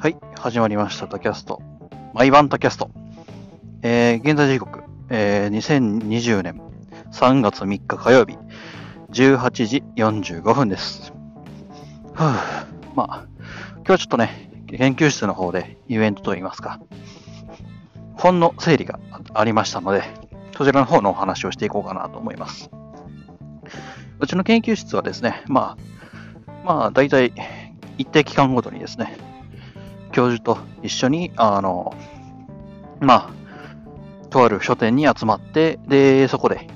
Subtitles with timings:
[0.00, 1.60] はい、始まりました、タキャスト。
[2.14, 2.88] 毎晩タキャスト。
[3.82, 6.60] えー、現在時刻、えー、2020年
[7.10, 8.38] 3月3日火曜日、
[9.10, 11.12] 18時45分です。
[12.14, 13.26] はぁ、まあ、
[13.78, 16.78] 今日はちょっとね、研究室の方でイベントといいますか、
[18.14, 19.00] 本の整理が
[19.34, 20.04] ありましたので、
[20.56, 22.70] そちらの方のお話をしていこうかなと思います。
[24.20, 25.76] うちの研究室はですね、ま
[26.46, 27.32] あ、まあ、大体、
[27.96, 29.16] 一定期間ごとにですね、
[30.12, 31.94] 教授と一緒に、あの、
[33.00, 33.30] まあ、
[34.30, 36.66] とある書店に集まって、で、そこで、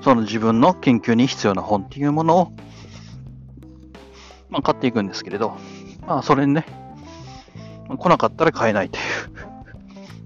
[0.00, 2.52] その自分の研究に必要な本っていうものを、
[4.48, 5.56] まあ、買っていくんですけれど、
[6.06, 6.64] まあ、それにね、
[7.88, 9.04] 来なかったら買えないという。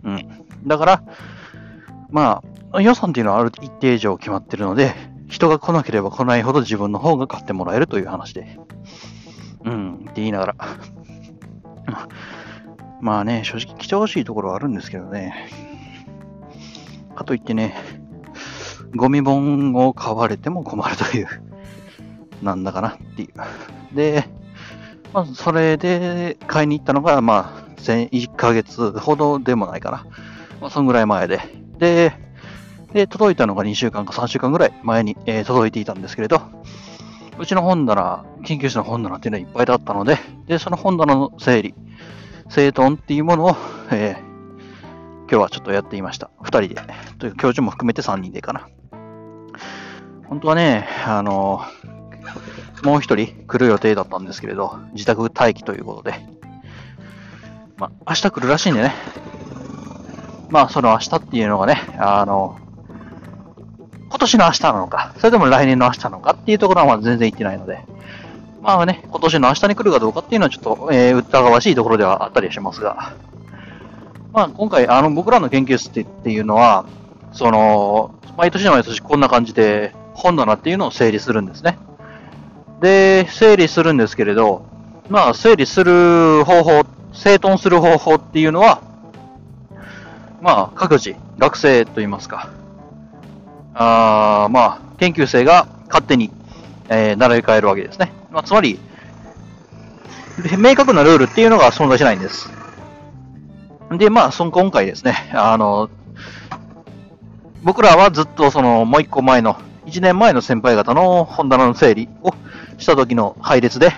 [0.05, 0.29] うん。
[0.67, 1.03] だから、
[2.11, 2.43] ま
[2.73, 4.95] あ、予算っていうのはある一定以上決まってるので、
[5.29, 8.59] 人が来なければ来ないほど自分の方が買ってもらえるという話で。
[9.65, 10.57] うん、って言いながら。
[13.01, 15.49] まあね、正直来てほしいところはあるんですけどね。
[17.15, 17.75] かといってね、
[18.95, 21.27] ゴミ本を買われても困るという、
[22.43, 23.95] なんだかなっていう。
[23.95, 24.29] で、
[25.13, 30.07] まあ、それで買いに行ったのが、まあ、1ヶ月ほどでもないかな。
[30.61, 31.41] まあ、そんぐらい前で。
[31.79, 32.13] で、
[32.93, 36.41] で、届いたのが2週間か3週間ぐらい前に、えー届いていたんですけれど、
[37.39, 41.75] うちの本棚、研究室の本棚っていうのはいっぱいだったので、で、その本棚の整理、
[42.49, 43.57] 整頓っていうものを、
[43.91, 44.35] えー
[45.31, 46.31] 今日はちょっとやっていました。
[46.43, 46.83] 二人で。
[47.19, 48.69] という教授も含めて3人でかな。
[50.29, 51.63] 本当はね、あの
[52.83, 56.15] もう一人来る予定だったんですけれど、自宅待機ということで、
[57.79, 58.95] まあ、明日来るらしいんでね。
[60.51, 62.59] まあ、その明日っていうのがね、あの、
[64.09, 67.81] 今年の明日なのか、それとも来年の明日なのかっていうところはまだ全然言ってないので、
[68.63, 73.15] まあね、今年の明日に来るかどうかっていうのはちょっと、えー疑わしいところではあったりしますが、
[74.33, 76.87] まあ今回、あの、僕らの研究室ってっていうのは、
[77.33, 81.79] その、毎年毎年こんな感じで本棚っていうのを整理するんですね。
[82.81, 84.67] で、整理するんですけれど、
[85.09, 88.81] まあ整理する方法、整頓する方法っていうのは、
[90.41, 92.49] まあ各自、学生といいますか、
[93.75, 96.31] あーまあ、研究生が勝手に、
[96.89, 98.13] えー並べ替えるわけですね。
[98.31, 98.79] まあ、つまり、
[100.59, 102.51] 明確なルールっていうのが存在しないんです。
[103.91, 105.91] で、まあ、その今回ですね、あの、
[107.63, 112.35] 僕らはずっとその、もう一個前の、一年前の先輩方の本棚の整理を
[112.79, 113.93] した時の配列で、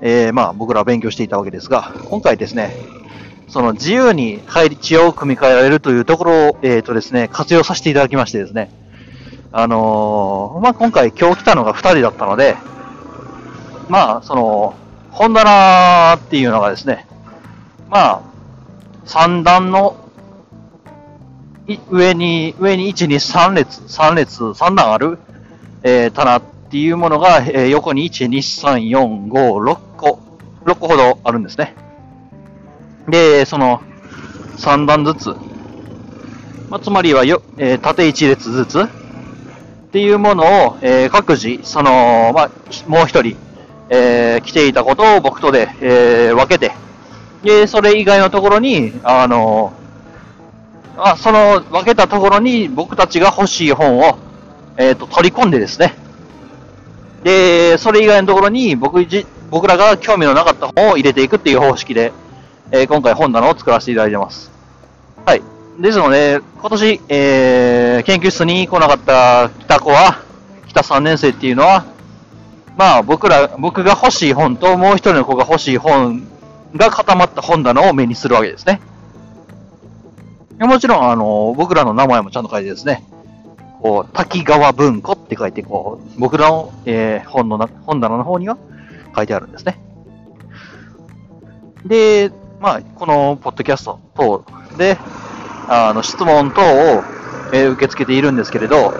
[0.00, 2.74] えーまあ、僕らは勉強していたわけですが、今回ですね、
[3.48, 8.70] その自由に配置を組み替えられるというところを、えーとですね、活用させていただきましてですね、
[9.50, 12.56] あのーまあ、今回今日来たのが2人だったので、
[13.88, 14.74] まあ、その、
[15.10, 17.06] 本棚っていうのがですね、
[17.88, 18.22] まあ、
[19.06, 19.96] 3段の
[21.66, 25.18] い上に、上に1、2、3列、3列、3段ある、
[25.82, 30.20] えー棚っていうものが、えー横に1、2、3、4、5、6個、
[30.66, 31.74] 6個ほどあるんですね。
[33.08, 33.80] で、その、
[34.58, 35.28] 3段ずつ、
[36.68, 38.88] まあ、つまりはよ、えー縦1列ずつ、
[39.88, 42.50] っていうものを、えー各自、その、まあ、
[42.86, 43.36] もう一人、
[43.88, 46.72] えー来ていたことを僕とで、えー分けて、
[47.42, 49.72] で、それ以外のところに、あの、
[50.98, 54.18] あその分けたところに僕たちが欲しい本を、
[54.76, 55.94] えっ、と、取り込んでですね。
[57.24, 62.12] で、それ以外のところに僕じ僕らが興味のなかった本を入れていくっていう方式で、
[62.72, 64.50] え今回本棚を作らせていただいてます。
[65.24, 65.42] はい。
[65.78, 70.22] ですので、今年、えー研究室に来なかった北子は、
[70.66, 71.84] 北3年生っていうのは、
[72.76, 76.26] まあ僕ら、僕が欲しい本ともう一人の子が欲しい本
[76.74, 78.80] が固まった本棚を目にするわけですね。
[80.58, 83.04] もちろん、あの、僕らの名前もちゃんと書いてですね、
[83.80, 88.58] こう、滝川文庫って書いて、こう、僕らの、えー本のな、本棚の方には
[89.14, 89.80] 書いてあるんですね。
[91.84, 94.44] で、まあ、このポッドキャスト等
[94.76, 94.98] で、
[95.68, 97.04] あの、質問等を、
[97.52, 98.94] え受け付けているんですけれど、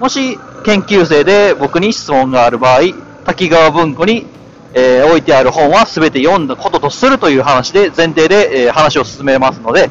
[0.00, 2.80] もし研究生で僕に質問がある場合、
[3.24, 4.26] 滝川文庫に、
[4.72, 9.90] え置いてある本は全て読んだこととするという話で、前提で、え話を進めますので、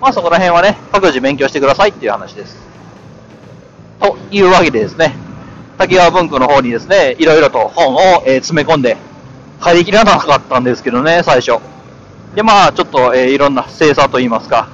[0.00, 2.56] まあそこら辺はね、各自勉強してくださいっていう話です。
[4.00, 5.14] というわけでですね、
[5.78, 8.96] 滝川文庫の方にですね、いろいろと本を、え詰め込んで、
[9.60, 11.60] 入りきらなかったんですけどね、最初。
[12.34, 14.68] で、まあちょっと、えーいろんな精査といいますか、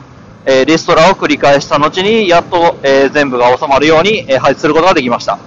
[0.46, 5.38] えリストラを繰り返した後に、やっと、え全部が収まるように、え配置することができました。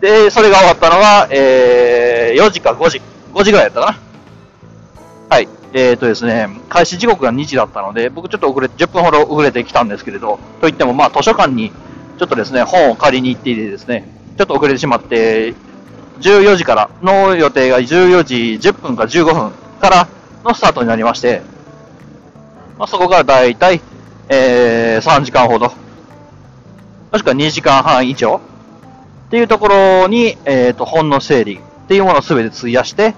[0.00, 3.00] で、それが終わったのが、えー4時か5時、
[3.34, 3.98] 5時ぐらいだったか
[5.30, 5.36] な。
[5.36, 5.48] はい。
[5.72, 11.72] えっ、ー、とですね、開始時刻が2時だったので、僕ちょっと遅れて、10分ほど遅れてきたんですけれど、といってもまあ図書館に
[12.18, 15.54] ちょっとですね、本を借りに行っていてですね、ちょっと遅れてしまって、
[16.20, 20.08] 14時からの予定が14時10分か15分から
[20.44, 21.42] のスタートになりまして、
[22.78, 23.80] まあ、そこからだいたい、
[24.28, 25.72] えー、3時間ほど、
[27.12, 28.40] もしくは2時間半以上
[29.26, 33.14] っていうところに、えっ、ー、と、本の整理っていうものをすべて費やして、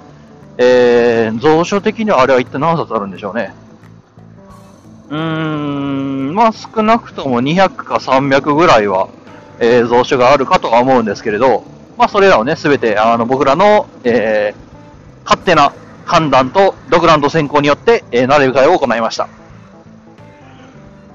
[0.58, 3.54] えー、蔵書的にはあれは一体何冊あるんでしょうね。
[5.10, 9.08] うーん、まあ少なくとも200か300ぐらいは、
[9.60, 11.64] えー、蔵書があるかとは思うんですけれど、
[11.96, 15.72] まあそれらをね、すべてあの僕らの、えー、勝手な
[16.04, 19.28] 判断と独断と選考によって、えー、並び替えを行いました。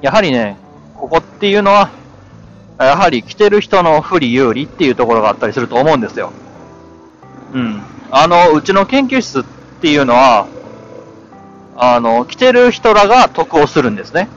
[0.03, 0.57] やはりね、
[0.97, 1.89] ここっていうのは、
[2.77, 6.33] やはり来てる人の不利有利っていうところがあったりすると思うんですよ。
[7.53, 7.81] うん。
[8.11, 9.44] あの、うちの研究室っ
[9.79, 10.45] ていうのは、
[11.77, 14.27] あの、来てる人らが得をするんですね。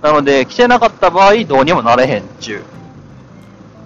[0.00, 2.62] なので、来てなかった場合、どうにもなれへんちゅう。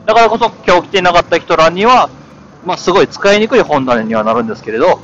[0.07, 2.09] だからこそ、今日来てなかった人らには、
[2.65, 5.01] まあ、すごい使いにくい本棚にはなるんですけれど、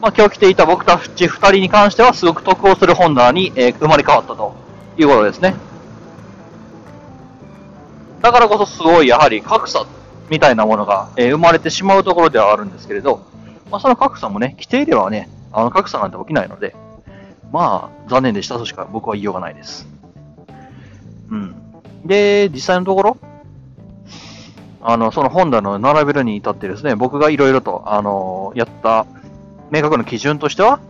[0.00, 4.61] まあ、今日来ていた僕たち二人に関しては、すごく得をする本棚に、えー、生まれ変わったと
[4.96, 5.54] いうことですね。
[8.20, 9.86] だからこそ、すごい、やはり格差
[10.30, 13.24] みたいなものが、えー、生まれてしまうところではあるんですけれど、
[13.70, 16.74] まあ、その格差もね、規定ではね、あの格差なんて起きないので、
[17.52, 19.86] まあ、残念でしたとしか僕は言いようがないです。
[21.30, 21.54] うん。
[22.04, 23.16] で、実際のところ、
[24.80, 29.06] あの、その本棚の並べるに至ってですね、僕がいろいろと、あの、やった
[29.70, 30.80] 明確な基準としては、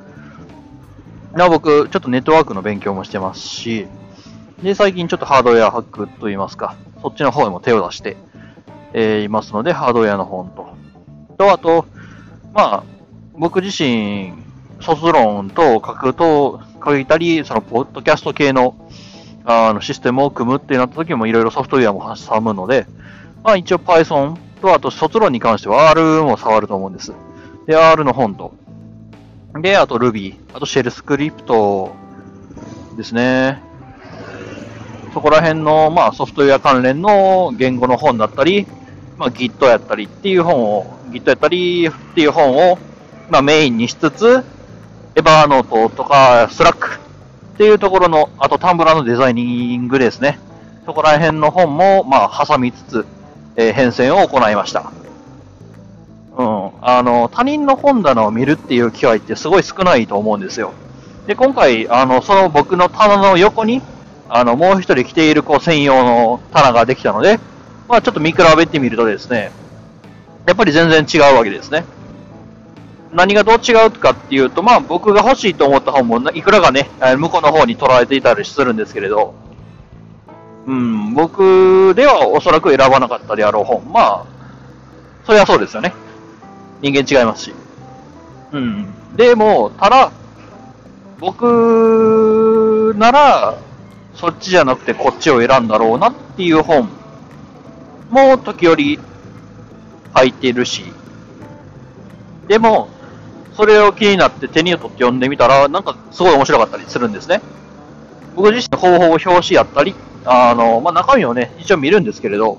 [1.34, 3.87] な僕、ちょっとネットワークの勉強もしてますし、
[4.62, 8.17] で、最近ちょっとハードウェアハックといいますか、そっちの方にも手を出して、
[8.93, 10.75] えー、いますので、ハードウェアの本と。
[11.38, 11.87] と、あと、
[12.52, 12.84] まあ、
[13.34, 14.34] 僕自身、
[14.81, 18.75] 卒論と書くと、書いたり、その、ポッドキャスト系の、
[19.44, 22.87] あの、システムを組むってなった時もいろいろソフトウェアも挟むので、
[23.43, 27.12] まあ一応 Python と、あと卒論に関しては R も触ると思うんです。
[27.67, 28.55] で、R の本と。
[29.60, 31.94] で、あと Ruby、あとシェルスクリプト
[32.96, 33.62] ですね。
[35.12, 38.66] そこら辺の、まあ、ソフトウェア関連の言語の本だったり、
[39.19, 42.78] まあ、Git やったりっていう本を、Git やったりっていう本を、
[43.28, 44.43] まあ、メインにしつつ、
[45.14, 46.98] エバーノートとか、スラック
[47.55, 50.38] っていうところの、あとタンブラーのデザイニングですね。
[50.87, 53.06] そこら辺の本も、まあ、挟みつつ、
[53.56, 54.90] えー、変遷を行いました。
[56.37, 56.70] うん。
[56.81, 60.73] あの、他人の本棚を見るっていう機会ってすごい少ないと思うんですよ。
[61.26, 63.82] で、今回、あの、その僕の棚の横に、
[64.29, 67.38] あの、もう一人来ている子専用の棚ができたので、
[67.88, 69.52] まあちょっと見比べてみるとですね、
[70.46, 71.84] やっぱり全然違うわけですね。
[73.12, 76.88] 何がどう違うかっていうと、まあ僕が欲しいと思った本もいくらかね、
[77.19, 79.34] 向こうの方に捉えていたりするんですけれど、
[80.67, 83.93] うん、僕ではおそらく選ばなかったであろう本。
[83.93, 84.26] まあ、
[85.26, 85.93] それはそうですよね。
[86.82, 87.55] 人間違いますし。
[88.52, 88.87] うん。
[89.17, 90.12] でも、ただ、
[91.19, 93.58] 僕なら、
[94.14, 96.88] そっちじゃなくてこっちを選んだろうなっていう本
[98.11, 98.99] も時折
[100.12, 100.84] 入っているし、
[102.48, 102.89] でも、
[103.55, 107.41] それを気になって手に取って読んでみたら、なんかすごい面白かったりするんですね。
[108.34, 112.58] 僕自身ほぼほぼ表紙やったり、あの、まあ、中身をね、一応見るんですけれど、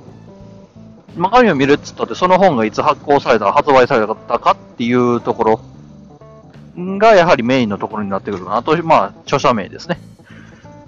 [1.16, 5.60] 中身を見るっつったって、その本がいつ発行された、発売されたかっていうところ
[6.98, 8.58] が、やはりメインのところになってくるかな。
[8.58, 10.00] あと、まあ、著者名ですね。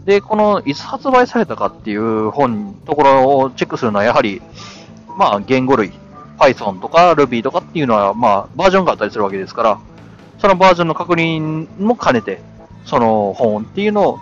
[0.06, 4.42] で、この、いつ発売されたかっていう本、ところをチェックするのは、やはり、
[5.18, 5.94] まあ、言語類、
[6.38, 9.80] Python とか Ruby とかっていうのは、まあ、バージョンがあったりするわけですから、
[10.40, 12.42] そのバージョンの確認も兼ねて、
[12.86, 14.20] その本っていうのを、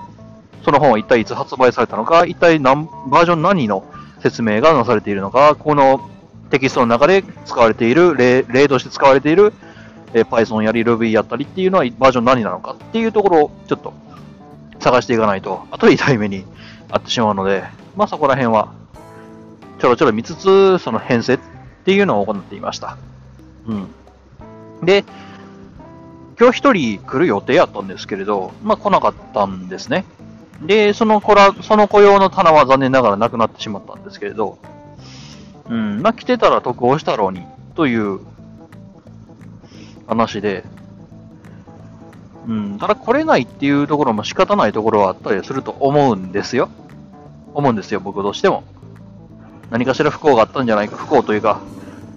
[0.63, 3.83] その本は一体いつ発売されたのか、一体何、バージョン何の
[4.23, 6.09] 説明がなされているのか、この
[6.49, 9.53] テキストの中で使われている、例例として使われている、
[10.13, 13.93] え Python やり Ruby やったりっていうのはバージョン何なのかっていうところをちょっと
[14.79, 16.45] 探していかないと、後で痛い目に
[16.89, 17.65] あってしまうので、
[17.97, 18.73] まあそこら辺は、
[19.79, 21.39] ちょろちょろ見つつ、その編成っ
[21.83, 22.97] ていうのを行っていました。
[23.67, 24.85] うん。
[24.85, 25.03] で、
[26.39, 30.05] 今日一人来る予定やったんですけれど、まあ来なかったんですね。
[30.61, 34.57] で、その子ら、その子用の棚は残念ながらなくなってしまったんですけれど、
[35.69, 37.45] うん、まあ来てたら得をしたろうに、
[37.75, 38.19] という
[40.07, 40.63] 話で、
[42.47, 46.69] うん、ただ来れないっていうところも仕方ないところはあったりすると思うんですよ。
[47.53, 48.63] 思うんですよ、僕としても。
[49.69, 51.61] 何かしら不幸があったんじゃないか、不幸というか、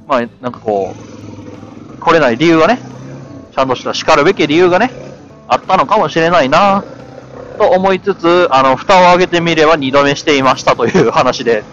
[0.07, 2.81] まあ、なんかこう、来れない理由がね、
[3.53, 4.91] ちゃんとした叱るべき理由がね、
[5.49, 6.85] あったのかもしれないな、
[7.57, 11.65] と思いつつ、あの、蓋を開けてみれば二度目していましたという話で、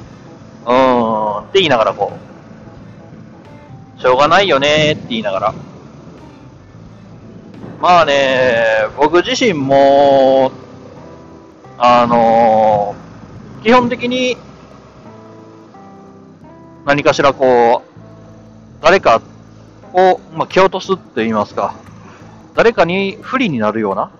[0.65, 2.13] うーん、って言いながらこ
[3.97, 5.53] う、しょうがないよねって言いながら。
[7.79, 8.63] まあね、
[8.97, 10.51] 僕自身も、
[11.77, 14.37] あのー、基本的に、
[16.85, 19.21] 何かしらこう、誰か
[19.93, 21.75] を、まあ、蹴落とすって言いますか、
[22.55, 24.11] 誰かに不利になるような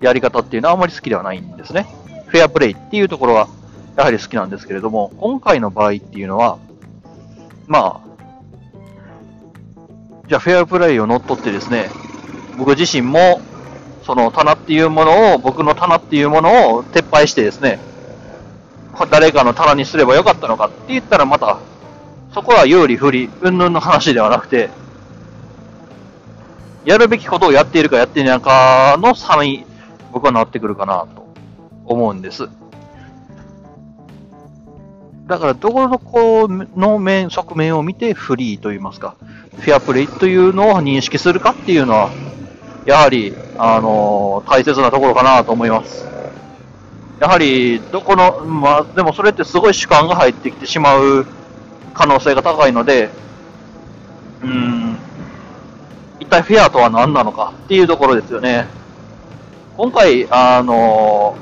[0.00, 1.86] やり方っていうのはあまり好きではないんですね。
[2.26, 3.48] フェアプレイっていうところは
[3.96, 6.58] やはり好きなんですけれども、今回の場合っていうのは、
[7.66, 8.06] まあ、
[10.28, 11.88] じゃあフェアプレイを乗っ取ってですね、
[12.58, 13.40] 僕自身も、
[14.04, 17.80] その棚っていうものを、僕の棚っていうものを撤廃してですね、
[19.10, 21.58] 誰かの棚にすればよかったのかって言ったらまた、
[22.34, 24.68] そこは有利不利、云々の話ではなくて、
[26.84, 29.64] やるべきことをやっているかやっていないかの差に
[30.16, 31.26] 僕はなってくるかなと
[31.84, 32.48] 思うんです。
[35.26, 39.14] だから、どこどこの面、側面を見てフリーといいますか、
[39.60, 42.10] フェアプレイというのを認識するかっていうのは、
[42.86, 46.08] やはり、あのー、大切なところかなと思います。
[47.20, 51.26] やはり、どこの、まあ、でもそれってすごい主観が入ってきてしまう
[51.92, 53.10] 可能性が高いので、
[54.42, 54.96] うん、
[56.20, 58.85] 一体フェアとは何なのかっていうところですよね。
[59.76, 61.36] 今回、あの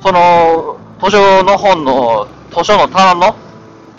[0.00, 3.34] ー、その、図書の本の、図書の棚の、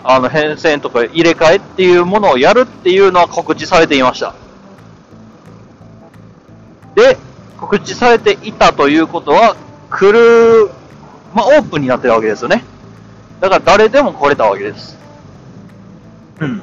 [0.04, 4.32] あの、変遷とか入れ替えっていうものをやるっていうのは告知されていました。
[6.94, 7.16] で、
[7.58, 9.56] 告知されていたということは、
[9.90, 10.70] 来る、
[11.34, 12.62] まあ、オープンになってるわけですよね。
[13.40, 14.96] だから誰でも来れたわけです。
[16.38, 16.62] うん。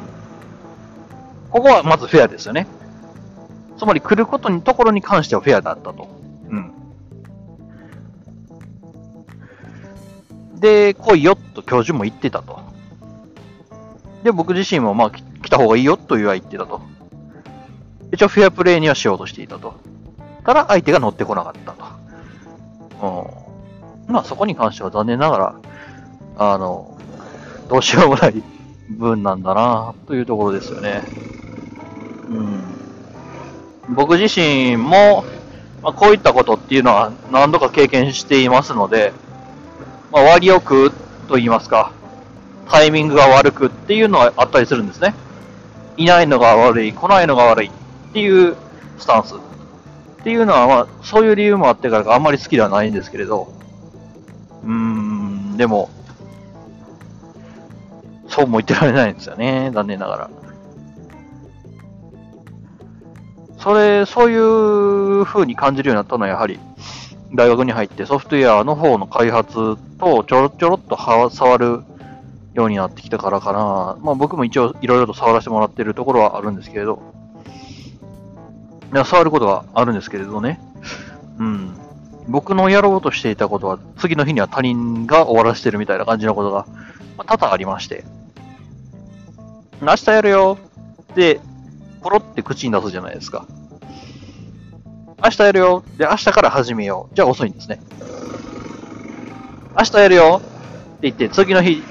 [1.49, 2.67] ここはまずフェアですよね。
[3.77, 6.20] つまり来ることに、ところに関してはフェアだったと。
[10.61, 12.59] で、来いよと教授も言ってたと。
[14.23, 16.81] で、僕自身もまあ来た方がいいよとは言ってたと。
[18.11, 19.73] 一応フェアプレイにはしようとしていたと。
[20.45, 21.85] ただ相手が乗ってこなかったと。
[24.07, 24.13] うん。
[24.13, 25.55] まあそこに関しては残念ながら、
[26.37, 26.95] あの、
[27.67, 28.43] どうしようもない
[28.89, 31.01] 分なんだなというところですよね。
[32.29, 33.95] うん。
[33.95, 35.25] 僕自身も、
[35.81, 39.11] まあ、こういったことっていうのは何度か経験していますので、
[40.11, 40.91] まあ、割よく
[41.27, 41.91] と言いますか、
[42.69, 45.13] タイミングが悪くっていうのはあったりするんですね。
[45.97, 47.71] いないのが悪い、来ないのが悪いっ
[48.13, 48.55] ていう
[48.97, 49.35] スタンス。
[49.35, 53.51] っていうのは、まあ、そういう理由もあってからあんまり好きではないんですけれど、
[54.63, 55.89] うーん、でも、
[58.27, 60.29] そうも言ってられないんですよね、残念ながら。
[63.57, 64.35] それ、そうい
[65.21, 66.59] う風に感じるようになったのは、やはり、
[67.33, 71.83] 大学に入ってソフトウェアの方の開発とちょろちょろっと触る
[72.53, 73.97] ようになってきたからかな。
[74.01, 77.01] まあ僕も一応いろいろと触らせてもらってるところはあるんですけれど、
[78.93, 80.59] いや触ることはあるんですけれどね。
[81.39, 81.77] うん。
[82.27, 86.65] 僕のやろうとしていたことは、次の日には他人が終わらせてるみたいな感じのことが、
[87.25, 88.03] 多々ありまして。
[89.81, 90.57] 明日やるよ
[91.01, 91.39] って、
[92.01, 93.45] ポロって口に出すじゃないですか。
[95.23, 95.83] 明日やるよ。
[95.97, 97.15] で、明日から始めよう。
[97.15, 97.79] じゃあ遅いんですね。
[99.77, 101.83] 明日やるよって言って、次の日、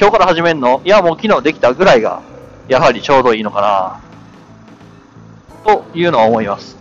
[0.00, 0.80] 今日から始めんの？
[0.84, 2.22] いや、もう昨日できたぐらいが、
[2.68, 4.00] やはりちょうどいいのか
[5.64, 5.72] な。
[5.72, 6.76] というのは思います。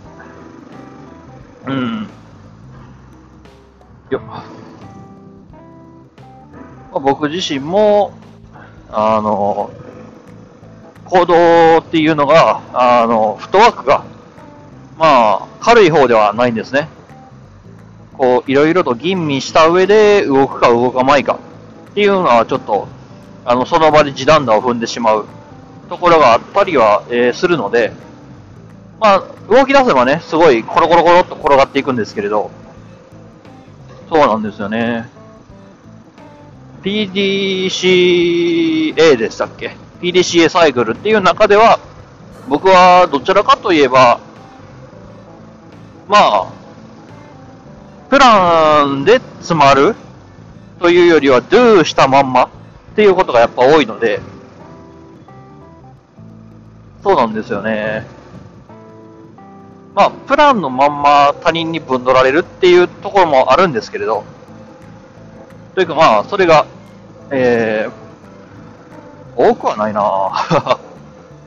[1.66, 2.08] うん。
[4.10, 4.46] よま
[6.94, 8.14] あ、僕自身も、
[8.90, 9.72] あの、
[11.06, 14.06] 行動っていうのが、あの、フットワークが
[14.98, 16.88] まあ、軽い方ではないんですね。
[18.14, 21.40] こう、いろいろと吟味した上で動くか動かないか
[21.92, 22.88] っていうのはちょっと、
[23.44, 25.26] あの、その場で地団打を踏んでしまう
[25.90, 27.92] ところがあったりは、えー、するので、
[29.00, 32.50] まあ、動き出せばね、すごいコロコロコロっと転がっていくんですけれど、
[34.10, 35.10] そうなんですよね。
[36.84, 37.74] PDCA
[39.18, 41.80] でしたっけ ?PDCA サイクルっていう中では、
[42.48, 44.20] 僕はどちらかといえば、
[46.08, 46.54] まあ、
[48.10, 49.96] プランで詰まる
[50.80, 52.50] というよりは、do したまんまっ
[52.96, 54.22] ていうことがやっぱ多いので、
[57.04, 58.06] そうなんですよね。
[59.96, 64.24] まあ、プランのまんま他人にぶん取られるっていうところもあるんですけれど、
[65.74, 66.66] というかまあ、それが、
[67.32, 70.02] えー、多くはないな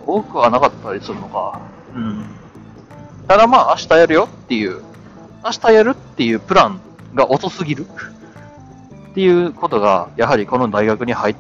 [0.07, 1.61] 多くはなかったりするのか。
[1.95, 2.38] うん。
[3.29, 4.83] ただまあ、明日やるよっていう、
[5.45, 6.81] 明日やるっていうプラン
[7.15, 7.87] が遅すぎる
[9.11, 11.37] っていうことが、やはりこの大学に入っ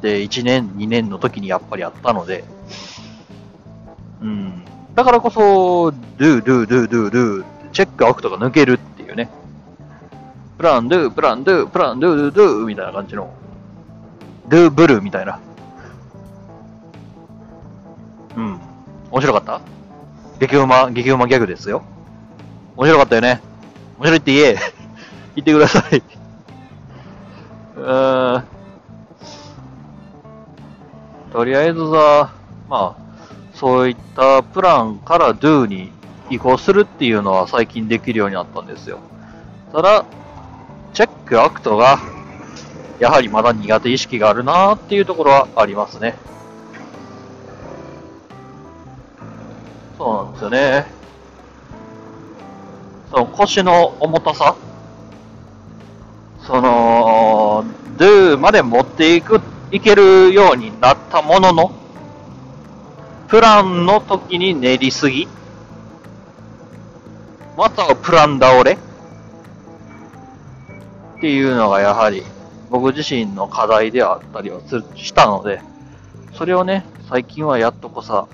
[0.00, 2.44] て1年、2年の時にやっぱりあったので、
[4.20, 4.62] うん。
[4.94, 9.28] だからこそ、ドゥ、ドゥ、ドゥ、ドゥ、ドゥ、チェックアウトが抜けるっていうね。
[10.58, 13.34] プラン、ドゥ、プラン、ドゥ、プラン、ドゥ、ドゥ、ドゥ、みたいな感じの、
[14.48, 15.40] ドゥ、ブルーみたいな。
[18.36, 18.60] うん。
[19.10, 19.60] 面白かった？
[20.42, 21.84] 激うま、激うまギャグですよ。
[22.76, 23.40] 面白かったよね。
[23.98, 24.56] 面白いって言え。
[25.36, 26.02] 言ってください。
[27.76, 28.44] うーん。
[31.32, 32.32] とりあえずさ、
[32.68, 33.02] まあ、
[33.54, 35.92] そういったプランから Do に
[36.28, 38.98] 移行するっていうのは最近できるようになったんですよ。
[39.70, 40.04] ただ、
[40.92, 42.00] チェックアクトが、
[42.98, 46.16] やはりまだ苦手意識があるなーっていうところはありますね。
[50.02, 50.86] そうなんですよね。
[53.12, 54.56] その腰の重たさ。
[56.44, 57.64] その、
[57.96, 59.40] Do まで持っていく、
[59.70, 61.70] いけるようになったものの、
[63.28, 65.28] プランの時に練りすぎ。
[67.56, 68.72] またはプラン倒れ。
[68.72, 68.78] っ
[71.20, 72.24] ていうのがやはり
[72.70, 74.58] 僕自身の課題であったりは
[74.96, 75.60] したので、
[76.34, 78.26] それをね、最近はやっとこさ、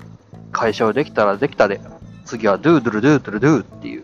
[0.51, 1.79] 解消できたらできたで、
[2.25, 4.03] 次はドゥードゥルドゥードゥルドゥーっていう。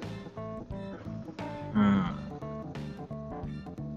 [1.76, 1.82] うん。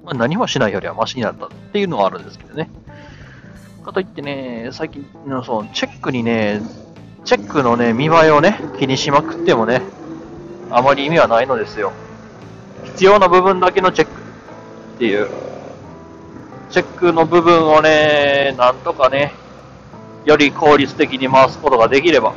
[0.04, 2.70] まあ、何もしないよりはマシになったっていうのはあるんですけどね。
[3.88, 6.60] かといってね、最近のそのチェックにね、
[7.24, 9.82] チェックのね、見栄えをね、気にしまくってもね、
[10.70, 11.92] あまり意味はないのですよ。
[12.84, 14.12] 必要な部分だけのチェック
[14.96, 15.28] っていう。
[16.70, 19.32] チェックの部分をね、なんとかね、
[20.28, 22.34] より効率的に回すことができれば、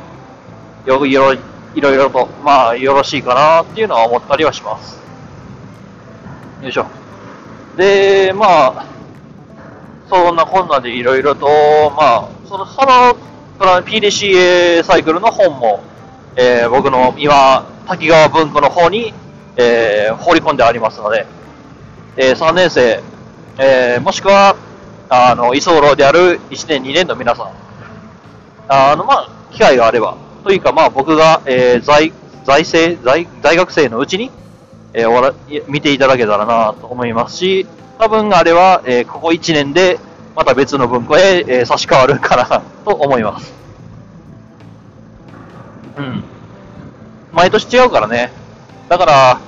[0.86, 1.38] よいろい
[1.80, 4.98] ろいろと、まあ、よろしいかなっていうのは思ったりはします。
[6.62, 6.86] よいしょ。
[7.76, 8.86] で、まあ、
[10.08, 11.46] そんなこんなでいろいろと、
[11.94, 13.14] まあ、その、その、
[13.58, 15.82] その PDCA サイクルの本も、
[16.36, 19.12] えー僕の今、滝川文庫の方に、
[19.56, 21.26] えー放り込んでありますので、
[22.16, 23.02] えー3年生、
[23.58, 24.56] えーもしくは、
[25.10, 27.52] あの、居候である1年、2年の皆さん、
[28.68, 32.12] あの、まあ、機会があれば、というか、まあ、僕が、えー在、
[32.44, 34.30] 在生、在、在学生のうちに、
[34.94, 35.32] えーおら
[35.68, 37.66] 見ていただけたらなと思いますし、
[37.98, 39.98] 多分あれは、えーここ1年で、
[40.34, 43.52] また別の文庫へ、えー差し替わるかなと思います。
[45.96, 46.24] うん。
[47.32, 48.32] 毎年違うからね。
[48.88, 49.40] だから、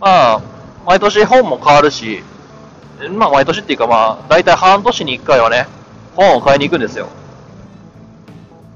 [0.00, 0.40] まあ、
[0.86, 2.22] 毎年本も変わるし、
[3.10, 5.66] まあ毎年っていうかまあ、大体半年に1回はね、
[6.14, 7.08] 本を買いに行くんですよ。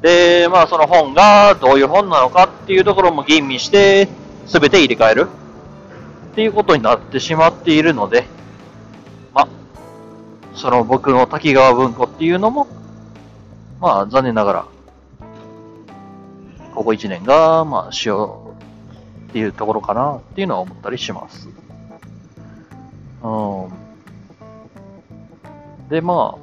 [0.03, 4.09] で、まあその本がどういう本なのかっていうところも吟味して、
[4.47, 5.29] すべて入れ替える
[6.33, 8.25] っていうことになってしまっているので、
[9.35, 9.49] まあ、
[10.55, 12.67] その僕の滝川文庫っていうのも、
[13.81, 14.67] まあ残念ながら、
[16.75, 18.55] ここ1年が、まあ、しよ
[19.27, 21.49] うっていうところかなっていうのは思ったりします。
[23.23, 23.69] うん。
[25.89, 26.37] で、ま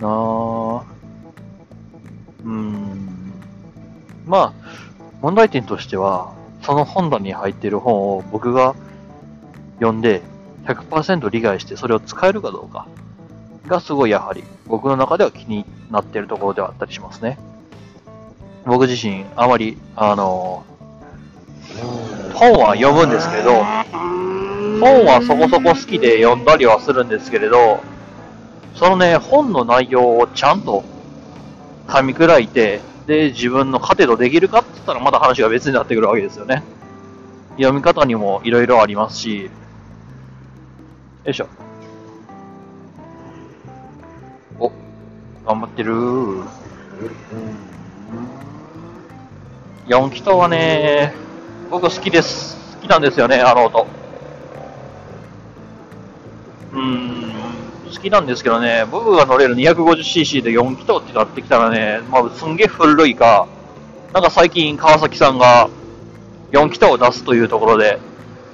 [0.00, 0.93] あ、なあ、
[4.26, 4.52] まあ、
[5.22, 6.32] 問題点としては、
[6.62, 8.74] その本棚に入っている本を僕が
[9.80, 10.22] 読んで
[10.64, 12.86] 100%理解してそれを使えるかどうか
[13.66, 17.38] がすごいやはり僕の中では気になっているところではあったりしますね。
[18.66, 20.64] 僕自身、あまり、あの、
[22.34, 23.62] 本は読むんですけど、
[24.80, 27.80] 本はそこそこ好きで読んだりはするんですけれど、
[28.74, 30.82] そのね、本の内容をちゃんと
[31.86, 36.62] 噛み砕いて、で、自分の糧とできるかって言ったらまだ話が別になってくるわけですよね。
[37.56, 39.50] 読み方にもいろいろありますし、
[41.24, 41.48] よいしょ。
[44.58, 44.72] お、
[45.46, 46.44] 頑張ってるー。
[49.86, 51.14] 4気筒はね、
[51.70, 52.76] 僕好きです。
[52.76, 53.86] 好きなんですよね、あの音。
[56.72, 57.23] うん、
[57.94, 63.46] 好きなんですけどね、僕が乗れる 250cc で4気筒ってなってきたらね、まあ、すんげえ古いか、
[64.12, 65.70] なんか最近川崎さんが
[66.50, 67.98] 4気筒を出すというところで、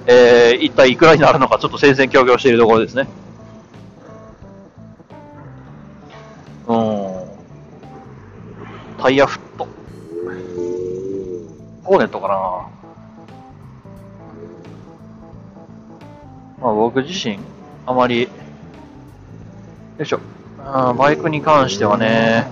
[0.05, 3.07] えー、一体いくらになるのかちょっと戦々恐々しているところですね。
[6.67, 7.11] うん。
[8.99, 9.67] タイヤフット。
[11.83, 12.35] ホーネットかな
[16.61, 17.39] まあ僕自身、
[17.85, 18.29] あまり、
[20.01, 20.19] よいしょ。
[20.57, 22.47] あバイクに関してはね、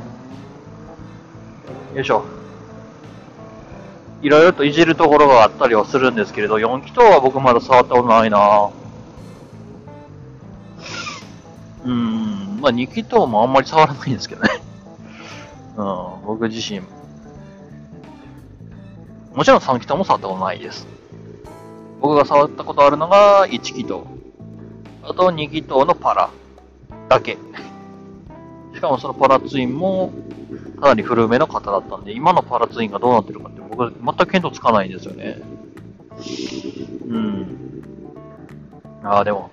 [1.95, 2.23] よいしょ。
[4.21, 8.69] いろいろといじるところがあったりはするんですけれど、4気筒は僕まだ触ったことないな
[11.85, 14.49] うん、まあ2気筒もあんまり触らないんですけどね。
[15.75, 15.85] うん、
[16.27, 16.81] 僕自身。
[19.33, 20.87] もちろん3気筒も触ったことないです。
[21.99, 24.01] 僕が触ったことあるのが1気筒。
[25.01, 26.29] あと2気筒のパラ
[27.09, 27.37] だけ。
[28.73, 30.13] しかもそのパラツインも
[30.79, 35.41] かなり古めの方だったんで、今のパラツインがどうなってるかって僕全く見当つかないんですよね。
[37.07, 37.83] うん。
[39.03, 39.49] ああ、でも、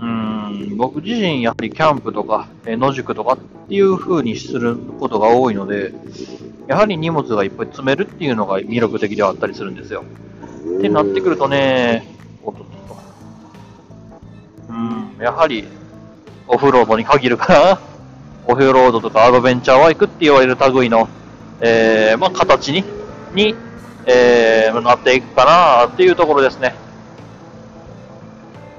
[0.00, 3.38] うん、僕自身やはりキャンプとか、え野宿とかっ
[3.68, 5.92] ていう風にすることが多いので、
[6.66, 10.04] やはり荷物がいっぱい詰めるっていうのが魅力的ではあったりするんですよ。
[10.78, 12.06] ってなってくるとね、
[12.42, 12.78] おっとっと。
[15.20, 15.66] やはり、
[16.46, 17.78] オフロードに限るかな。
[18.46, 21.08] オフロードとかアドベンチャーワイクって言われる類の、
[21.60, 22.84] えー、まあ、形に、
[23.34, 23.54] に、
[24.06, 26.74] えー、なっていくかなっていうところですね。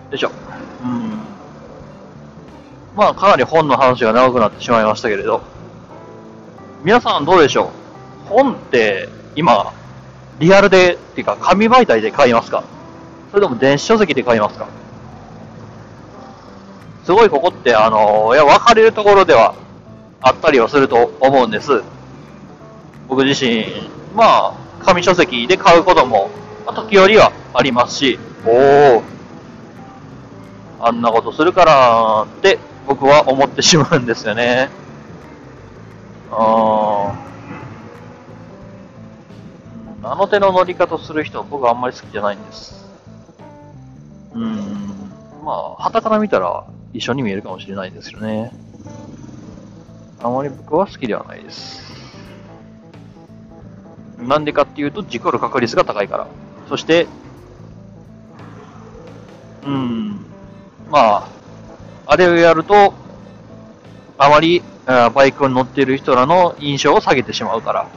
[0.10, 0.32] よいしょ。
[0.84, 1.20] うん。
[2.96, 5.42] まあ、かなり本の話が長くなってしまいましたけれど、
[6.84, 7.72] 皆さんどうでしょ
[8.26, 9.74] う本って今、
[10.40, 12.64] リアルで、っていうか紙媒体で買いますか
[13.32, 14.68] それとも電子書籍で買いますか
[17.10, 19.56] すごいここって、あの、いや、分かれるところでは
[20.22, 21.82] あったりはすると思うんです。
[23.08, 23.66] 僕自身、
[24.14, 24.54] まあ、
[24.86, 26.30] 紙書籍で買うことも、
[26.68, 28.52] まあ、時折はありますし、お
[28.98, 29.04] お、
[30.82, 34.70] あんなことするからって僕は思ってしまうんですよね。
[36.32, 37.16] あ
[40.04, 42.88] あの手の乗り方する人、僕はあんまり好きじゃないんです。
[44.36, 44.56] うん。
[45.44, 48.52] まあ、旗から見たら、一緒に見えるかもしれないですよね。
[50.22, 51.90] あまり僕は好きではないです。
[54.18, 56.28] なんでかっていうと、事故る確率が高いから。
[56.68, 57.08] そして、
[59.66, 60.26] うん、
[60.90, 61.28] まあ、
[62.08, 62.94] あれをやると、
[64.18, 67.88] あまりバイクに乗っている人らの印象を下げてしまうから。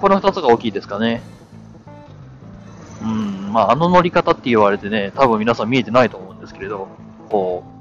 [0.00, 1.22] この二つが大きいですかね。
[3.02, 6.88] うん、まあ、あの乗り方って言われてね、多分皆さん見えてないと思うんですけれど、
[7.28, 7.77] こう、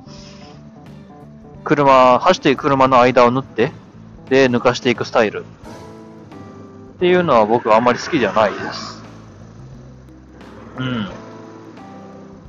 [1.68, 3.74] 車、走っている車の間を縫って、
[4.30, 5.44] で、抜かしていくスタイル。
[6.96, 9.04] っていうのは僕はあんまり好きじゃないです。
[10.78, 11.10] うん。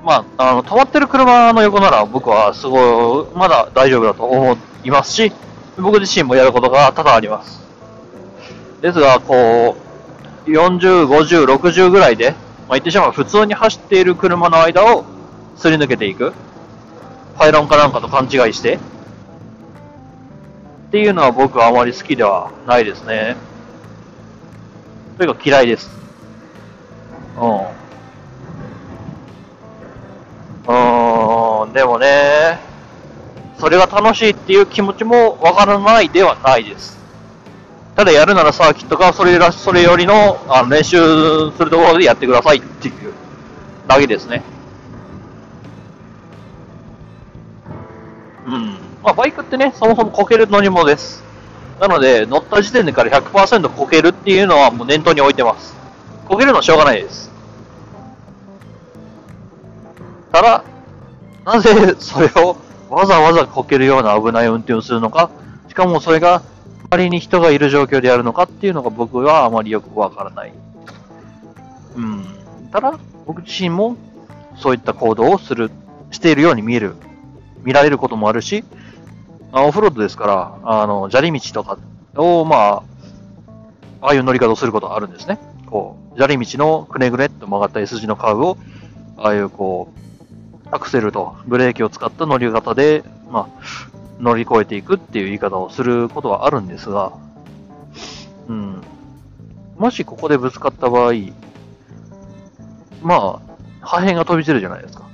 [0.04, 5.32] まあ、あの、止まってる車の横なら僕はすごい、まだ大丈夫だと思いますし、
[5.76, 7.60] 僕自身もやることが多々あります。
[8.80, 9.76] ですが、こ
[10.46, 15.04] う、40、50、60ぐらいで、まあ、言ってしまう普通に走っている車の間を
[15.56, 16.32] すり抜けていく。
[17.36, 18.78] パイロンかなんかと勘違いして、
[20.88, 23.36] っていうのは僕はあまり好きではないですね。
[25.18, 25.90] というか嫌いです。
[27.36, 27.78] うん。
[30.70, 32.58] うん、でもね、
[33.58, 36.96] それが楽しいっていう気持ちもわからないではないです。
[37.94, 40.96] ただやるならサーキットがそれらそれよりのあの練習
[41.50, 43.12] するところでやってくださいっていう
[43.86, 44.42] だけですね。
[48.46, 48.77] うん。
[49.02, 51.22] まあ、バイクってね、そもそもこける乗り物です。
[51.80, 55.76] なので、乗った時点でから100%こけるっていうのはもう念頭に置いてます。
[56.26, 57.30] こけるのはしょうがないです。
[60.32, 60.64] ただ、
[61.44, 62.56] なぜそれを
[62.90, 65.30] わざわざこけるような危ない運転をするのか、
[65.68, 66.42] しかもそれが
[66.90, 70.52] 周りに人がいる状況でやるのかっていうのが僕はあまりよくわからない。
[71.96, 72.24] うん。
[72.72, 73.96] ただ、僕自身も
[74.56, 75.70] そういった行動をする、
[76.10, 76.96] しているように見える、
[77.62, 78.64] 見られることもあるし、
[79.52, 81.78] あオフロードですから、あの、砂利道とか
[82.16, 82.82] を、まあ、
[84.00, 85.38] ああいう乗り方をすることがあるんですね。
[85.66, 88.58] こう、砂利道のくねぐねっと曲がった S 字のカーブを、
[89.16, 93.62] ああいうこう、アクセルとブレーキを使った乗り方で、まあ、
[94.20, 97.12] 乗り越えていくっていう言い方をすることはあるんですが、
[98.48, 98.82] うん。
[99.76, 101.12] もしここでぶつかった場合、
[103.02, 105.08] まあ、破片が飛び散るじゃないですか。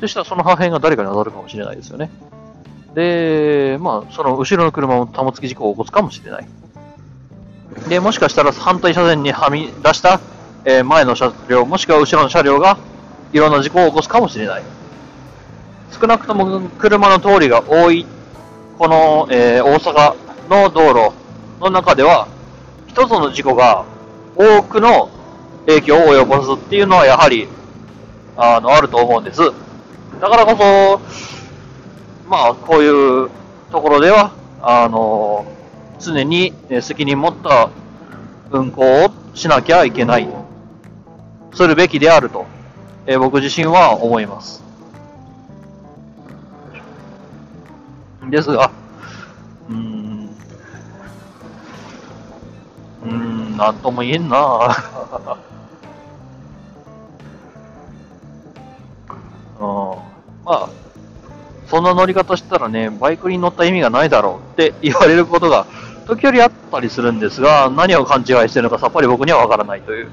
[0.00, 2.10] そしたらその破片が誰かに当たるかもしれないですよね。
[2.96, 6.48] で、まあ、その後ろの車も玉突き事故を起こすかもしれない。
[7.90, 10.18] で、もしかしたら反対車線にはみ出した、
[10.64, 12.78] えー、前の車両、もしくは後ろの車両が
[13.34, 14.62] いろんな事故を起こすかもしれない。
[16.00, 18.06] 少なくとも車の通りが多い、
[18.78, 20.14] この、えー、大阪
[20.48, 21.14] の道路
[21.60, 22.28] の中では、
[22.86, 23.84] 一つの事故が
[24.36, 25.10] 多くの
[25.66, 27.46] 影響を及ぼすっていうのはやはり、
[28.38, 29.42] あの、あると思うんです。
[30.18, 31.35] だからこそ、
[32.28, 32.88] まあ、こうい
[33.26, 33.30] う
[33.70, 35.46] ところでは、あの、
[36.00, 37.70] 常に責任持った
[38.50, 40.28] 運行をしなきゃいけない、
[41.54, 42.46] するべきであると、
[43.06, 44.64] え、僕自身は思います。
[48.28, 48.72] ですが、
[49.68, 50.28] うーん、
[53.04, 54.36] うーん、なんとも言えんな
[59.58, 59.66] うん、
[60.44, 60.68] まあ、
[61.68, 65.66] そんな乗り方したらね、バイクに乗った意味がないだろうって 言われることが
[66.06, 70.08] 時折あったりするんですが、何を勘違いしてるのかさっぱり僕にはわからないという。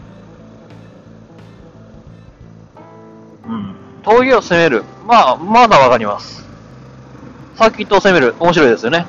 [3.48, 3.76] うん。
[4.02, 4.84] 峠を攻める。
[5.06, 6.44] まあ、まだわかります。
[7.56, 8.34] サーキットを攻める。
[8.40, 9.06] 面白いですよね。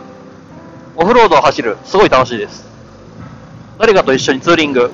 [0.96, 1.78] オフロードを走る。
[1.84, 2.68] すごい楽しいです。
[3.78, 4.90] 誰かと一緒にツーリング。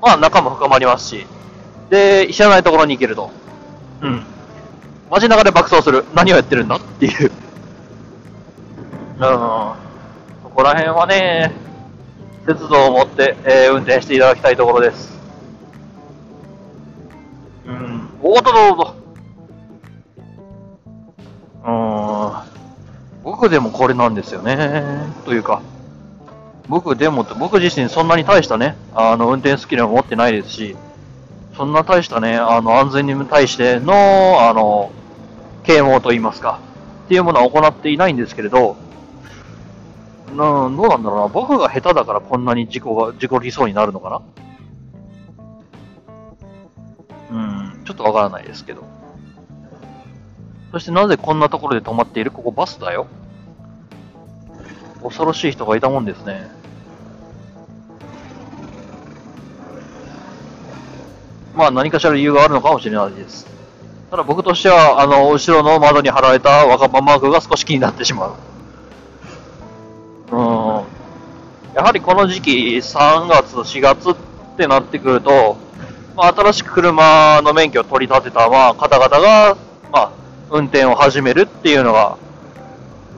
[0.00, 1.26] まあ、仲も深まりますし。
[1.90, 3.30] で、知らないところに行けると。
[4.00, 4.24] うん。
[5.10, 6.04] 街中で爆走する。
[6.14, 7.30] 何をやってるんだっていう。
[9.16, 9.20] うん。
[9.20, 9.76] そ
[10.54, 11.52] こら辺はね、
[12.46, 15.16] 鉄道を持って、えー、運転していただきたいところです。
[17.66, 18.08] うん。
[18.22, 18.94] おーとどうぞ。
[21.64, 23.22] うん。
[23.24, 25.12] 僕でもこれなんですよね。
[25.24, 25.62] というか、
[26.68, 30.76] 僕でも、僕自身そんなに大したね、あの、運転スキルも持ってないですし、
[31.56, 33.92] そんな大したね、あの、安全に対しての、
[34.48, 34.90] あの、
[35.64, 36.60] 啓蒙といいますか、
[37.06, 38.76] っていうものは行っていないんですけれど、
[40.32, 44.22] などうなんだろうな、僕が下手だからこんなに事故が、事故りそうになるのかな？
[47.30, 47.34] う
[47.80, 48.84] ん、ちょっとわからないですけど。
[50.72, 52.32] そしてなぜこんなところで止まっている？
[52.32, 53.06] ここバスだよ。
[55.02, 56.50] 恐ろしい人がいたもんですね。
[61.56, 63.46] まあ何かしら理由があるのかもしれないです。
[64.10, 68.34] ただ僕としては、あの、後ろの窓に貼られた若葉マークが少し気になってしまう。
[70.32, 70.38] うん。
[71.74, 74.14] やはりこの時期、3月、4月っ
[74.56, 75.56] てなってくると、
[76.16, 79.56] まあ、新しく車の免許を取り立てた、まあ、方々が、
[79.92, 80.10] まあ、
[80.50, 82.16] 運転を始めるっていうのが、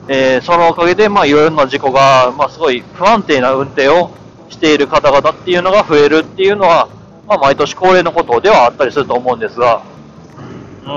[0.07, 4.11] えー、そのおかげで、まあ、いろいろな事故が、まあ、すごい不安定な運転を
[4.49, 6.89] している方々っていうのが増えるっていうのは、
[7.29, 9.83] まあ、毎年恒例のことではあったりすると思うんですが、
[10.83, 10.89] うん。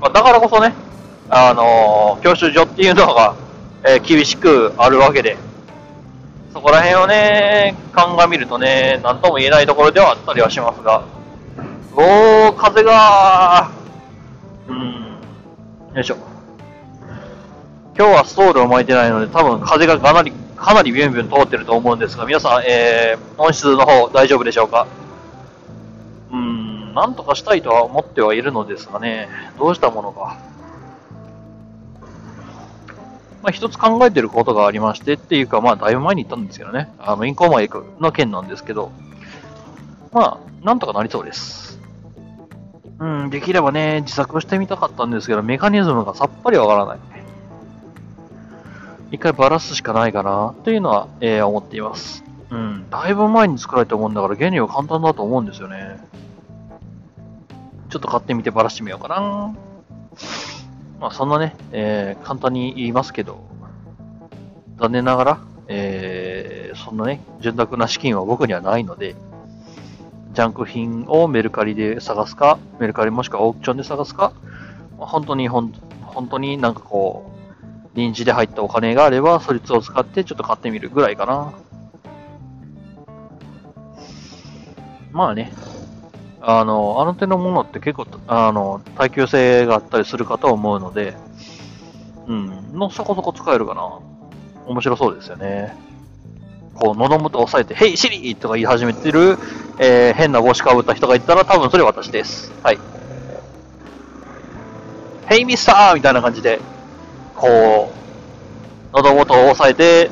[0.00, 0.74] まあ、だからこそね、
[1.28, 3.36] あのー、教習所っていうのが、
[3.86, 5.36] えー、厳しくあるわけで、
[6.52, 11.04] そこら辺をね、鑑みるとね、なんとも言えないところではあったりはしますが、
[11.94, 13.70] おー、風が、
[14.66, 16.16] うん、よいしょ。
[17.96, 24.86] 今日はストールを巻いてないので、多分風がかなり、かなりビュンビュン通ってると思うんですが、皆さん、えー、音質の方大丈夫でしょうか？
[26.30, 30.36] うーん、なんとかしたいとは思ってはいるのですがね、どうしたものか。
[33.42, 38.92] まあ、一つ考えてることがありましてっていうか、まあ、だいぶ前に言ったんですけどね、あの、インコーマイクの件なんですけど、
[40.12, 41.80] まあ、なんとかなりそうです。
[42.98, 46.98] うん、できればね、自作してみたかったんですけど、メカニズムがさっぱりわからない。
[49.10, 52.22] 一回ばらすしかないかな、というのは、えー、思っています。
[52.50, 55.98] うん、だいぶ前に作られたもんだから原理は簡単だと思うんですよね。
[57.88, 59.54] ちょっと買ってみてばらしてみようかな。
[61.00, 63.44] まあそんなね、えー、簡単に言いますけど、
[64.78, 69.16] 残念ながら、えー、そんなね、潤沢な資金は僕にはないので、
[70.32, 74.32] ジャンク品をメルカリで探すか、メルカリもしくはオークションで探すか、
[74.98, 75.72] 本当に本
[76.30, 77.29] 当になんかこう、
[78.00, 81.52] 臨時で入ったお金があれば、そいつを使ってちょっと買ってみるぐらいかな。
[85.12, 85.52] まあね、
[86.40, 91.14] あの、あの手のものって結構、あの、耐久性があったりするかと思うので、
[92.26, 93.98] うん、のそこそこ使えるかな。
[94.66, 95.76] 面白そうですよね。
[96.74, 99.36] こう、喉元押さえて、ヘイシリーとか言い始めてる、
[99.78, 102.52] えー、変な帽子かぶった人がいたら多分それ私です。
[102.62, 102.78] はい。
[105.26, 106.60] ヘイミスターみたいな感じで、
[107.40, 107.90] こ
[108.92, 110.10] う、喉元を押さえて、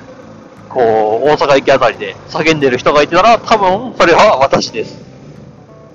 [0.70, 4.98] こう、大阪駅あたりで叫んでる人がいてたら多分それは私です。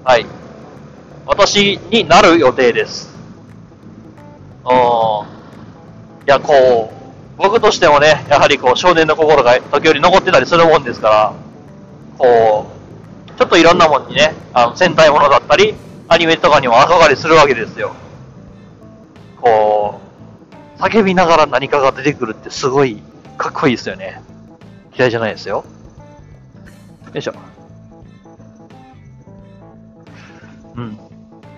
[0.03, 0.27] はい。
[1.25, 3.17] 私になる予定です。
[4.63, 4.71] うん。
[4.71, 4.73] い
[6.27, 11.33] や、こう、僕としてもね、やはりこう、少年の心が時折残ってたりするもんですから、
[12.19, 12.67] こ
[13.27, 15.73] う、ちょっといろんなもんにね、あの、戦隊ものだったり、
[16.09, 17.95] アニメとかにも憧れするわけですよ。
[19.41, 20.02] こう、
[20.83, 23.01] 叫びながら何かが出てくるってすごい
[23.37, 24.21] かっこいいですよね。
[24.97, 25.63] 嫌いじゃないですよ。
[27.13, 27.33] よいしょ。
[30.75, 30.97] うん。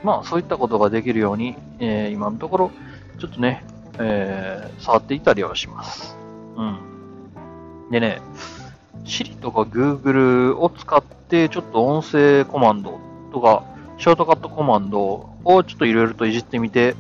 [0.03, 2.71] まあ、そういったことができるように、えー、今のところ、
[3.19, 3.65] ちょっとね、
[3.97, 6.15] えー、触っていたりはします。
[6.55, 6.79] うん。
[7.89, 8.21] でね、
[9.05, 12.99] Siri とか Google を使って、ちょっと音声コマンド
[13.33, 13.63] とか、
[13.97, 15.01] ショートカットコマンド
[15.43, 16.95] をちょっといろいろといじってみて、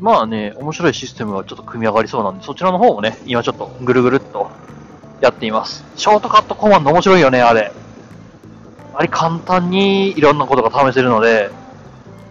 [0.00, 4.50] まあね、面白いシステムがちょっと組み上がりそうなんで、そちらの方をね、今ちょっとぐるぐるっと
[5.20, 5.84] やっています。
[5.96, 7.70] ショートカットコマンド面白いよね、あれ。
[8.94, 11.50] あれ簡単にいろんなことが試せるので、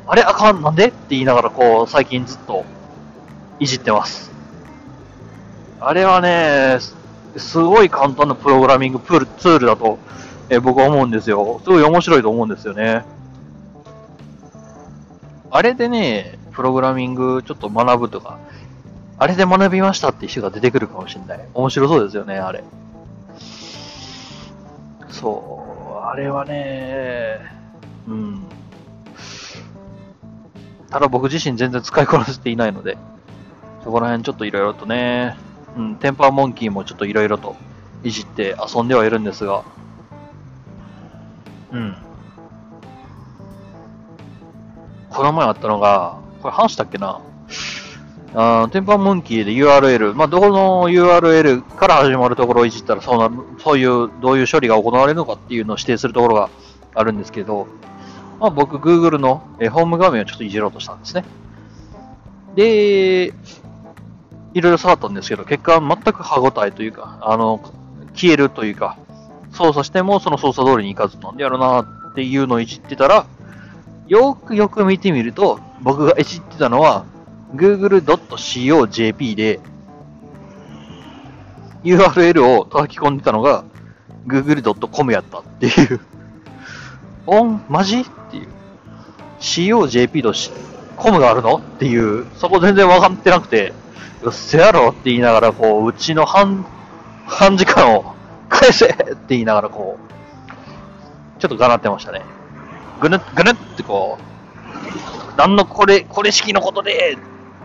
[0.08, 2.66] あれあかん、なんでって言いながらこう、最近ずっと
[3.60, 4.32] いじってます。
[5.80, 6.80] あれはね、
[7.38, 10.00] すごい簡単なプログラミングプールツールだと、
[10.50, 11.62] え僕は思うんですよ。
[11.64, 13.06] すごい面白いと思うんですよね。
[15.52, 18.40] あれでね、プログラミングちょっと学ぶとか、
[19.18, 21.40] あれで学びましたって人が出てくるかもしれない。
[21.54, 22.64] 面白そうですよね、あれ。
[25.10, 27.40] そう、あれはね、
[28.08, 28.44] うん。
[30.90, 32.98] ただ僕自身全然使いこなせていないので、
[33.84, 35.38] そこら辺ちょっといろいろとね、
[35.78, 37.56] うん、テンパーモンキーもちょっといろいろと
[38.04, 39.64] いじって遊んではいるんですが、
[41.72, 41.96] うん。
[45.10, 47.22] この前あったのが、これ話したっけな？
[48.36, 56.50] あテンパーモンキーで URL、まあ、どこの URL から始まるところをいじったらそうなる、そういう、どういう処理が行われるのかっていうのを指定するところが
[56.94, 57.68] あるんですけど、
[58.40, 61.26] まあ、僕、Google のえホーム画面をちょっといじろうとしたんですね。
[62.56, 63.34] で、
[64.54, 67.60] いろいろ触ったんですけど、結果全く歯応えというか、あの、
[68.14, 68.98] 消えるというか、
[69.54, 73.26] 操作してもその操作通りにいかずなんでやろなっていうのをいじってたら、
[74.10, 77.06] よくよく見てみると、僕がいじってたのは、
[77.56, 79.60] google.co.jp で、
[81.84, 83.64] URL を叩き込んでたのが、
[84.26, 86.00] google.com やったっていう。
[87.28, 88.48] おん、マジっていう。
[89.40, 90.34] co.jp と
[90.98, 93.74] com があるのっていう、そこ全然分かってなくて、
[94.24, 96.66] うっせやろって言いながら、こう、うちの半、
[97.28, 98.16] 半時間を
[98.50, 100.00] 返せって言いながら、こ
[101.38, 102.39] う、ちょっとがなってましたね。
[103.00, 104.18] ぐぬっ、ぐぬってこ
[105.36, 107.18] う、なんのこれ、これ式のことで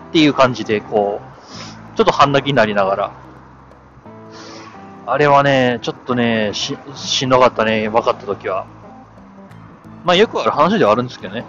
[0.09, 3.13] っていう感じで、こう、ちょっと半泣きになりながら、
[5.07, 8.67] あれはね、ちょっとね、し、しんどかったね、分かったときは。
[10.05, 11.45] まあよくある話ではあるんですけどね。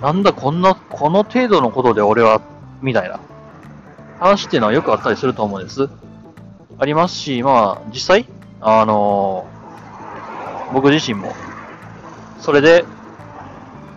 [0.00, 2.40] なんだ、こんな、この程度のことで俺は、
[2.82, 3.20] みたいな
[4.20, 5.88] 話っていうのはよくあったりすると思うんです。
[6.78, 8.26] ありますし、まあ、実際、
[8.60, 9.46] あの
[10.72, 11.34] 僕自身も、
[12.40, 12.84] それで、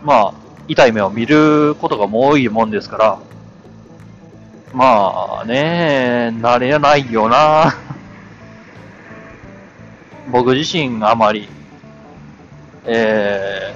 [0.04, 0.34] まあ、
[0.68, 3.20] 痛い目を見ることがも多いもんですから、
[4.74, 7.76] まあね、慣れないよな。
[10.30, 11.48] 僕自身あまり、
[12.86, 13.74] え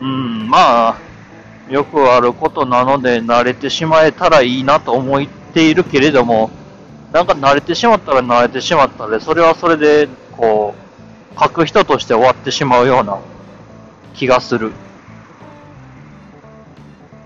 [0.00, 0.96] ー、うん、まあ、
[1.68, 6.50] よくあることなので慣れてしまえたらいいなと思っているけれども、
[7.12, 10.74] なんか慣れてしまったら慣れてしまったで、それはそれで、こ
[11.36, 13.18] う、書く人として終わってしまうような
[14.14, 14.72] 気がする。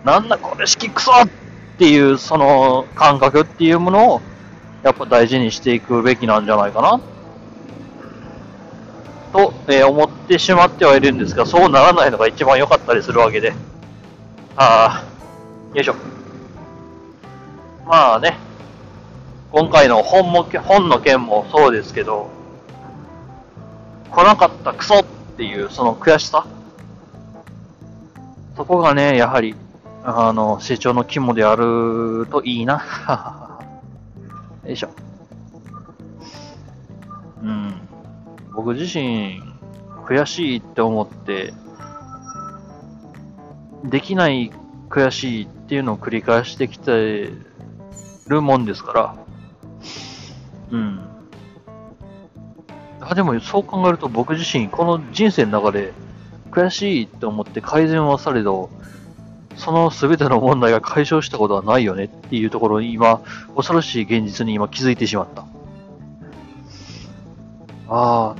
[0.05, 1.29] なんだこれ式クソっ
[1.79, 4.21] ていうその感覚っていうものを
[4.83, 7.01] やっぱ大事にしていくべきなんじゃないかな
[9.33, 13.53] と、えー思ってしまってはいるんですが、そうならないのが一番良かったりするわけで。
[14.57, 15.95] ああ、よいしょ。
[17.87, 18.39] まあね、
[19.53, 22.31] 今回の本も本の件もそうですけど、
[24.11, 25.05] 来なかったクソっ
[25.37, 26.47] ていうその悔しさ
[28.59, 29.55] そこがね、やはり、
[30.03, 32.83] あの、成長の肝であるといいな。
[34.67, 34.89] よいしょ。
[37.41, 37.81] うん。
[38.53, 39.41] 僕自身、
[40.07, 41.55] 悔しいって思って、
[43.85, 44.51] できない
[44.91, 47.31] 悔しいっていうのを繰り返してきて
[48.27, 49.15] るもんですから、
[50.73, 51.01] うん。
[53.03, 55.93] あ、でもそう考えると僕自身、この人生の中で
[56.51, 58.71] 悔しいって思って改善はされど、
[59.57, 63.21] その全ての問題が解消したことはないよねっていうところに今、
[63.57, 65.45] 恐ろしい現実に今気づいてしまった。
[67.89, 68.37] ああ、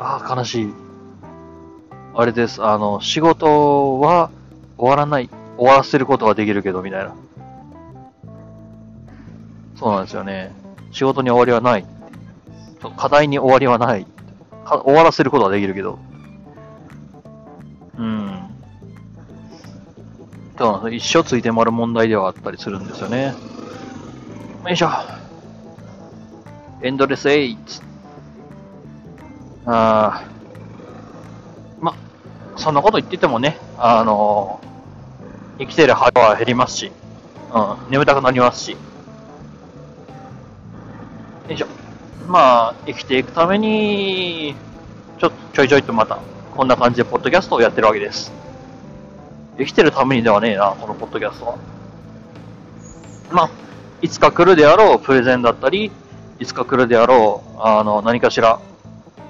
[0.00, 0.74] ああ、悲しい。
[2.14, 2.64] あれです。
[2.64, 4.30] あの、仕事は
[4.76, 5.30] 終わらない。
[5.56, 7.14] 終わらせることはできるけど、みたいな。
[9.76, 10.52] そうなんですよね。
[10.90, 11.84] 仕事に終わりはない。
[12.96, 14.06] 課題に終わりはない。
[14.66, 15.98] 終わらせることはできるけど。
[20.60, 23.34] そう一生ついて回る問題ではあったりするんですよね。
[24.66, 24.90] よいしょ。
[26.82, 27.80] エンドレスエイツ。
[29.64, 31.94] あーま、
[32.56, 34.60] そんなこと言っててもね、あの
[35.58, 36.92] 生きてる歯は減りますし、
[37.54, 38.78] うん、眠たくなりますし、よ
[41.48, 41.66] いしょ。
[42.28, 44.54] まあ、生きていくために、
[45.18, 46.18] ちょ、ちょいちょいとまた、
[46.54, 48.49] こんな感じでポッドキャストをやってるわけです。
[49.60, 51.58] 生きてるためにではねえな、このポッドキャストは。
[53.30, 53.50] まあ、
[54.00, 55.92] いつか来るであろうプレゼンだったり、
[56.38, 58.58] いつか来るであろう、あの、何かしら、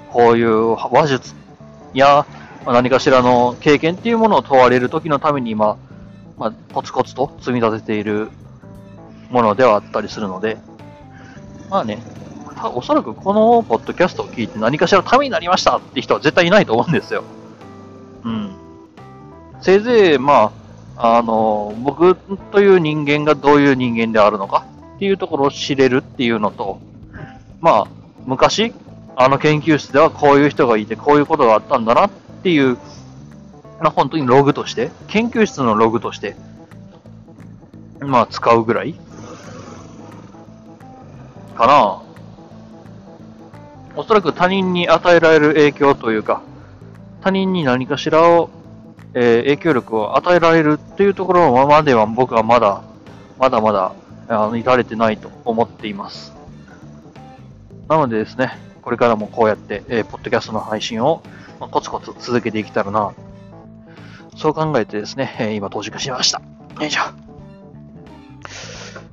[0.09, 1.35] こういう話術
[1.93, 2.25] や、
[2.65, 5.77] 何かしらの経験っていうものを問われる時のために今、
[6.37, 8.29] まあ、コツコツと積み立てている
[9.31, 10.57] ものではあったりするので、
[11.69, 12.01] まあね、
[12.73, 17.23] おそらくこのポッドキャストを聞いて何かしらためになりましたって人は絶対いないと思うんですよ。
[19.61, 20.51] せいぜい、ま
[20.97, 22.15] あ、あの、僕
[22.51, 26.79] という人間がどういう人間であるのかっていうところを知れるっていうのと、
[27.59, 27.87] まあ、
[28.25, 28.73] 昔、
[29.15, 32.09] あの研究室ではこういう人がいて、こういうことがあったんだなっ
[32.43, 32.77] ていう、
[33.79, 36.35] まあ、本当にログとして、研究室のログとして、
[37.99, 38.95] まあ、使うぐらい
[41.55, 42.01] かな。
[43.95, 46.41] おそらく他人に与えられる影響というか、
[47.21, 48.49] 他人に何かしらを
[49.13, 52.83] え、影響力を与えられるっていうところまでは僕はまだ、
[53.37, 53.93] まだまだ、
[54.27, 56.33] あの、至れてないと思っています。
[57.89, 61.21] なのでですね、これからもこうやって、えー、ポッドキャストの配信を、
[61.59, 63.13] まあ、コツコツ続けていけたらな、
[64.37, 66.41] そう考えてですね、えー、今到着しました。
[66.79, 67.01] よいしょ。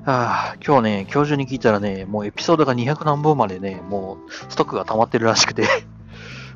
[0.05, 5.65] あ今日ね、今日中に聞いたらね、もうエピソードが200何本までね、もうストックが溜まってるらしくて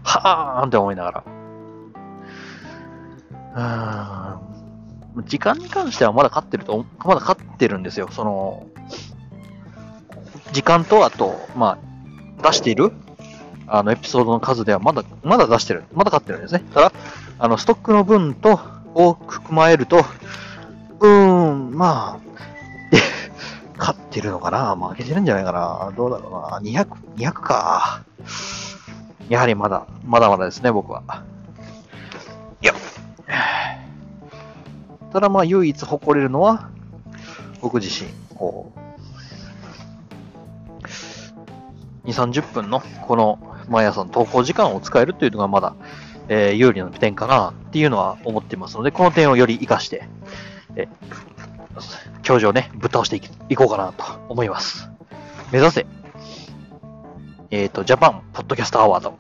[0.04, 1.43] はーんって思いながら。
[3.56, 5.26] うん。
[5.26, 8.10] 時間に関してはまだ勝ってると、まだ勝ってるんですよ。
[8.12, 8.68] その、
[10.52, 11.78] 時間と、あと、ま
[12.42, 12.92] あ、出している、
[13.68, 15.84] あの、エピソードの数ではまだ、まだ出してる。
[15.94, 16.64] まだ勝ってるんですね。
[16.74, 16.92] ただ、
[17.38, 18.60] あの、ストックの分と、
[18.96, 20.04] 多く含まえると、
[21.00, 22.20] うーん、まあ、
[23.78, 26.88] 勝ってるのかな負けてるんじゃないかなどうだろうな ?200、
[27.18, 28.02] 200か。
[29.30, 31.04] やはりまだ、まだまだですね、僕は。
[35.12, 36.70] ただまあ唯一誇れるのは、
[37.62, 38.72] 僕自身、こ
[42.04, 45.76] う、2、30分のこの毎朝の投稿時間を使えるというのがまだ、
[46.28, 50.08] えー、有利な点かなっていうのは思っていますので、この点をより活かして、
[50.76, 50.88] え
[52.24, 54.90] 教授をね、ぶっ倒していこうかなと思います。
[55.52, 55.86] 目指せ、
[57.52, 59.10] えっ、ー、と、ジャパンポッドキャストアワード。
[59.10, 59.18] よ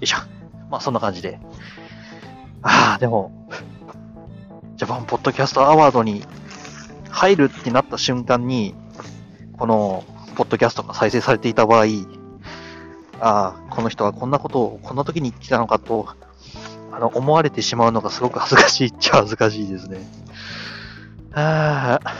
[0.00, 0.18] いしょ。
[0.70, 1.40] まあ、そんな感じで。
[2.68, 3.30] ああ、でも、
[4.74, 6.24] ジャパンポッドキャストアワードに
[7.10, 8.74] 入るってなった瞬間に、
[9.56, 10.04] この
[10.34, 11.84] ポッドキャストが再生されていた場合、
[13.20, 16.08] ああ、この人はこんなことをこんな時に来たのかと、
[16.90, 19.98] あの、思われてしまうのがすごく恥ずかしいっちゃ恥ずかしいですね。
[21.34, 22.14] ああ、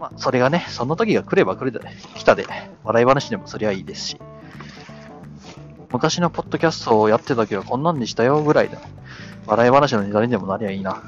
[0.00, 1.78] まあ、それがね、その時が来れば来るで、
[2.16, 2.44] 来たで、
[2.82, 4.20] 笑い話でもそりゃいいですし、
[5.96, 8.78] 昔のポッドキャストをやってた時はこんなんでしたよぐらいだ。
[9.46, 10.90] 笑い話のネタにでもなりゃいいな。
[10.90, 11.00] よ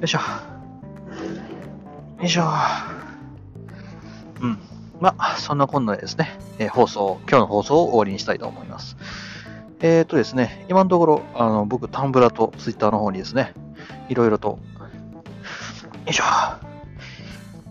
[0.00, 0.18] いしょ。
[0.18, 0.24] よ
[2.22, 2.44] いしょ。
[4.40, 4.58] うん。
[5.00, 8.96] まあ、そんなこんなでですね、えー、放送、今日の放送を終わりにしたいと思います。
[9.80, 13.54] えっ、ー、とですね、今のところ、あの、僕、タンブラとツイッターの方にですね、
[14.08, 14.58] いろいろと、よ
[16.06, 16.24] いしょ。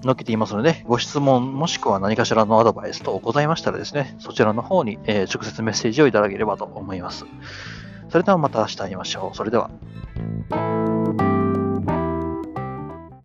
[0.03, 7.25] 載っけていますので、ご質問もしくは何かしらのアドバイス等ございましたらですね、そちらの方に、えー、直接メッセージをいただければと思います。
[8.09, 9.37] それではまた明日会いましょう。
[9.37, 9.71] それでは。